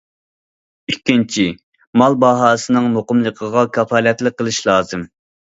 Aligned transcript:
ئىككىنچى، 0.93 1.45
مال 2.03 2.17
باھاسىنىڭ 2.23 2.89
مۇقىملىقىغا 2.97 3.67
كاپالەتلىك 3.79 4.41
قىلىش 4.43 4.61
لازىم. 4.73 5.07